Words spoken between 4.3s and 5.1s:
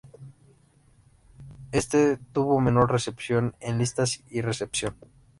y en recepción.